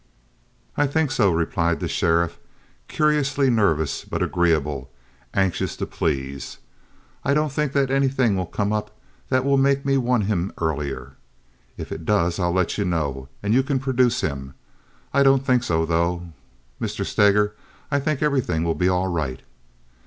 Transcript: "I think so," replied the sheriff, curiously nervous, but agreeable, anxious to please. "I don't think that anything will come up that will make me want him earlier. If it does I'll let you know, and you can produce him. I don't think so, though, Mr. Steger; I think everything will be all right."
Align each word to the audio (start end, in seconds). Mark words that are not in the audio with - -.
"I 0.77 0.87
think 0.87 1.11
so," 1.11 1.29
replied 1.31 1.79
the 1.79 1.87
sheriff, 1.87 2.39
curiously 2.87 3.51
nervous, 3.51 4.03
but 4.03 4.23
agreeable, 4.23 4.89
anxious 5.31 5.75
to 5.77 5.85
please. 5.85 6.57
"I 7.23 7.35
don't 7.35 7.51
think 7.51 7.73
that 7.73 7.91
anything 7.91 8.35
will 8.35 8.47
come 8.47 8.73
up 8.73 8.97
that 9.29 9.45
will 9.45 9.57
make 9.59 9.85
me 9.85 9.99
want 9.99 10.23
him 10.23 10.53
earlier. 10.57 11.17
If 11.77 11.91
it 11.91 12.03
does 12.03 12.39
I'll 12.39 12.49
let 12.51 12.79
you 12.79 12.83
know, 12.83 13.29
and 13.43 13.53
you 13.53 13.61
can 13.61 13.77
produce 13.77 14.21
him. 14.21 14.55
I 15.13 15.21
don't 15.21 15.45
think 15.45 15.61
so, 15.61 15.85
though, 15.85 16.29
Mr. 16.81 17.05
Steger; 17.05 17.53
I 17.91 17.99
think 17.99 18.23
everything 18.23 18.63
will 18.63 18.73
be 18.73 18.89
all 18.89 19.07
right." 19.07 19.41